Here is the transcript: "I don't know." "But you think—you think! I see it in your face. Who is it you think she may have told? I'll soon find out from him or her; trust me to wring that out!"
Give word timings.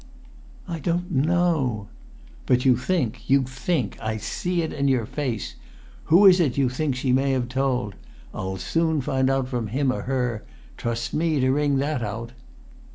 "I 0.67 0.79
don't 0.79 1.11
know." 1.11 1.87
"But 2.47 2.65
you 2.65 2.75
think—you 2.75 3.43
think! 3.43 3.99
I 4.01 4.17
see 4.17 4.63
it 4.63 4.73
in 4.73 4.87
your 4.87 5.05
face. 5.05 5.53
Who 6.05 6.25
is 6.25 6.39
it 6.39 6.57
you 6.57 6.69
think 6.69 6.95
she 6.95 7.11
may 7.11 7.33
have 7.33 7.47
told? 7.49 7.93
I'll 8.33 8.57
soon 8.57 9.01
find 9.01 9.29
out 9.29 9.47
from 9.47 9.67
him 9.67 9.93
or 9.93 10.01
her; 10.01 10.43
trust 10.75 11.13
me 11.13 11.39
to 11.39 11.51
wring 11.51 11.77
that 11.77 12.01
out!" 12.01 12.31